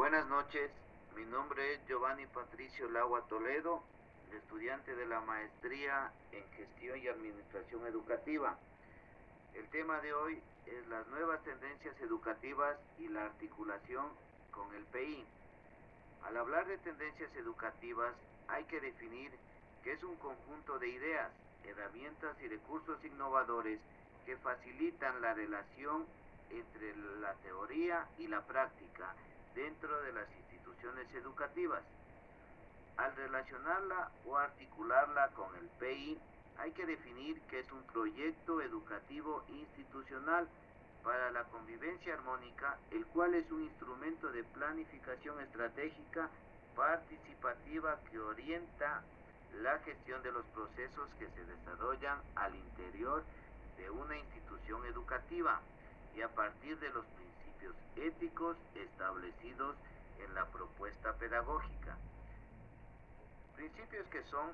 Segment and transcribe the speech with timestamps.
[0.00, 0.70] Buenas noches,
[1.14, 3.82] mi nombre es Giovanni Patricio Lagua Toledo,
[4.34, 8.56] estudiante de la maestría en gestión y administración educativa.
[9.52, 14.06] El tema de hoy es las nuevas tendencias educativas y la articulación
[14.52, 15.22] con el PI.
[16.24, 18.14] Al hablar de tendencias educativas
[18.48, 19.30] hay que definir
[19.84, 21.30] que es un conjunto de ideas,
[21.64, 23.78] herramientas y recursos innovadores
[24.24, 26.06] que facilitan la relación
[26.48, 29.14] entre la teoría y la práctica
[29.54, 31.82] dentro de las instituciones educativas.
[32.96, 36.20] Al relacionarla o articularla con el PI,
[36.58, 40.48] hay que definir que es un proyecto educativo institucional
[41.02, 46.28] para la convivencia armónica, el cual es un instrumento de planificación estratégica
[46.74, 49.02] participativa que orienta
[49.62, 53.24] la gestión de los procesos que se desarrollan al interior
[53.76, 55.60] de una institución educativa
[56.14, 59.76] y a partir de los principios éticos establecidos
[60.18, 61.96] en la propuesta pedagógica.
[63.56, 64.52] Principios que son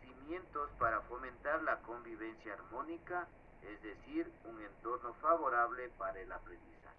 [0.00, 3.26] cimientos para fomentar la convivencia armónica,
[3.62, 6.96] es decir, un entorno favorable para el aprendizaje.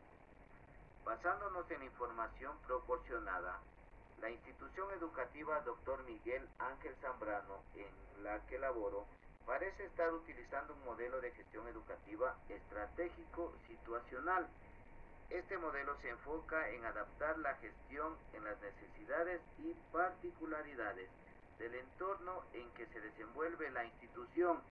[1.06, 3.60] Basándonos en información proporcionada,
[4.22, 6.04] la institución educativa Dr.
[6.04, 9.08] Miguel Ángel Zambrano, en la que laboro,
[9.46, 14.48] parece estar utilizando un modelo de gestión educativa estratégico situacional.
[15.30, 21.10] Este modelo se enfoca en adaptar la gestión en las necesidades y particularidades
[21.58, 24.62] del entorno en que se desenvuelve la institución,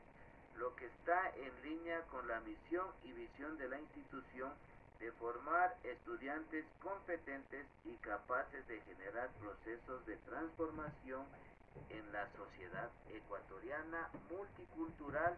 [0.58, 4.52] lo que está en línea con la misión y visión de la institución
[5.00, 11.24] de formar estudiantes competentes y capaces de generar procesos de transformación
[11.88, 15.36] en la sociedad ecuatoriana multicultural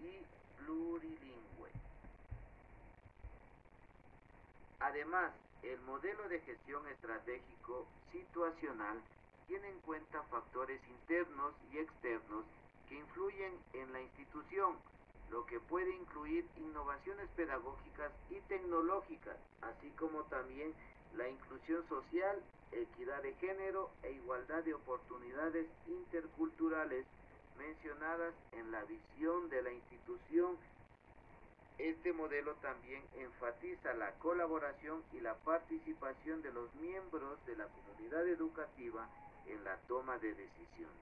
[0.00, 0.18] y
[0.58, 1.70] plurilingüe.
[4.80, 9.00] Además, el modelo de gestión estratégico situacional
[9.46, 12.44] tiene en cuenta factores internos y externos
[12.88, 14.76] que influyen en la institución,
[15.30, 20.72] lo que puede incluir innovaciones pedagógicas y tecnológicas, así como también
[21.16, 22.42] la inclusión social,
[22.72, 27.06] equidad de género e igualdad de oportunidades interculturales
[27.58, 30.56] mencionadas en la visión de la institución.
[31.78, 38.26] Este modelo también enfatiza la colaboración y la participación de los miembros de la comunidad
[38.26, 39.08] educativa
[39.46, 40.96] en la toma de decisiones.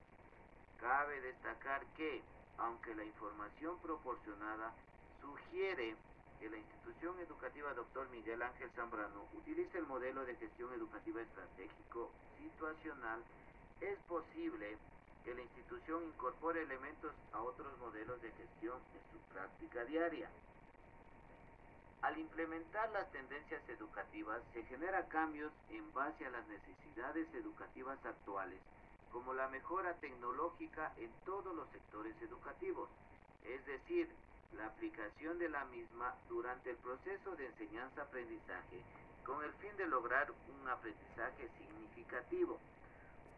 [0.81, 2.23] Cabe destacar que
[2.59, 4.73] aunque la información proporcionada
[5.21, 5.97] sugiere
[6.41, 8.09] que la institución educativa Dr.
[8.11, 13.23] Miguel Ángel Zambrano utilice el modelo de gestión educativa estratégico situacional,
[13.81, 14.77] es posible
[15.25, 20.29] que la institución incorpore elementos a otros modelos de gestión en su práctica diaria.
[22.03, 28.61] Al implementar las tendencias educativas se generan cambios en base a las necesidades educativas actuales
[29.15, 32.91] como la mejora tecnológica en todos los sectores educativos,
[33.45, 34.11] es decir,
[34.57, 38.83] la aplicación de la misma durante el proceso de enseñanza-aprendizaje
[39.25, 42.59] con el fin de lograr un aprendizaje significativo.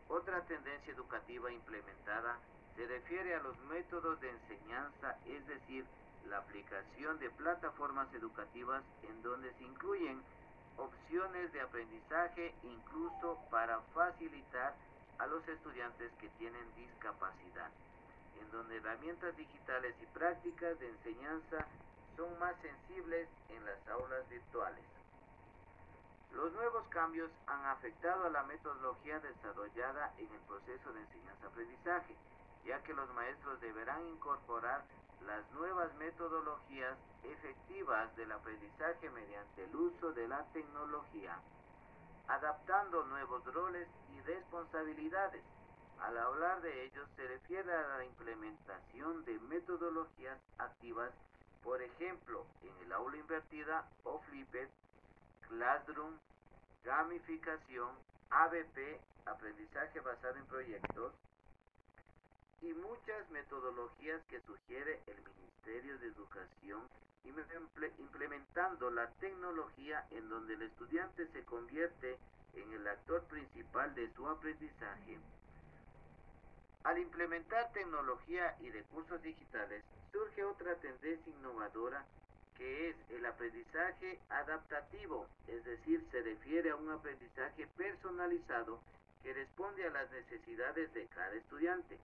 [0.08, 2.38] Otra tendencia educativa implementada
[2.74, 5.84] se refiere a los métodos de enseñanza, es decir,
[6.30, 10.22] la aplicación de plataformas educativas en donde se incluyen
[10.78, 14.74] opciones de aprendizaje incluso para facilitar
[15.26, 17.70] a los estudiantes que tienen discapacidad,
[18.40, 21.66] en donde herramientas digitales y prácticas de enseñanza
[22.16, 24.84] son más sensibles en las aulas virtuales.
[26.32, 32.14] Los nuevos cambios han afectado a la metodología desarrollada en el proceso de enseñanza-aprendizaje,
[32.64, 34.84] ya que los maestros deberán incorporar
[35.26, 41.36] las nuevas metodologías efectivas del aprendizaje mediante el uso de la tecnología
[42.28, 45.42] adaptando nuevos roles y responsabilidades.
[46.00, 51.12] Al hablar de ellos se refiere a la implementación de metodologías activas,
[51.62, 54.68] por ejemplo, en el aula invertida o flipped,
[55.48, 56.18] classroom,
[56.84, 57.90] gamificación,
[58.30, 61.12] ABP, aprendizaje basado en proyectos,
[62.60, 66.82] y muchas metodologías que sugiere el Ministerio de Educación
[67.98, 72.18] implementando la tecnología en donde el estudiante se convierte
[72.54, 75.18] en el actor principal de su aprendizaje.
[76.84, 79.82] Al implementar tecnología y recursos digitales,
[80.12, 82.04] surge otra tendencia innovadora
[82.56, 88.80] que es el aprendizaje adaptativo, es decir, se refiere a un aprendizaje personalizado
[89.22, 91.98] que responde a las necesidades de cada estudiante.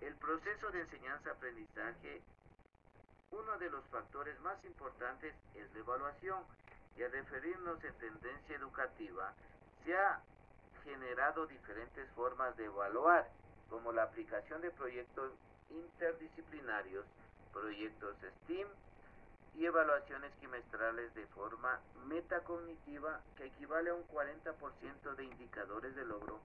[0.00, 2.22] El proceso de enseñanza-aprendizaje
[3.30, 6.42] uno de los factores más importantes es la evaluación
[6.96, 9.32] y al referirnos en tendencia educativa
[9.84, 10.20] Se ha
[10.84, 13.28] generado diferentes formas de evaluar,
[13.70, 15.32] como la aplicación de proyectos
[15.70, 17.04] interdisciplinarios,
[17.52, 18.68] proyectos STEAM
[19.54, 26.40] y evaluaciones quimestrales de forma metacognitiva que equivale a un 40% de indicadores de logro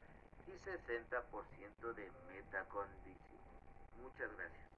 [0.48, 3.24] y 60% de metacondición.
[4.02, 4.73] Muchas gracias.